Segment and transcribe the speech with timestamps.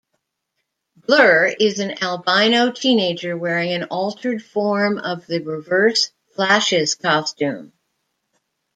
[0.95, 7.71] Blur is an albino teenager wearing an altered form of the Reverse Flash's costume.